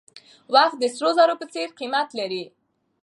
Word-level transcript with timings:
وخت 0.53 0.77
د 0.79 0.83
سرو 0.95 1.09
زرو 1.17 1.35
په 1.41 1.45
څېر 1.53 1.67
قیمت 1.79 2.09
لري. 2.19 2.43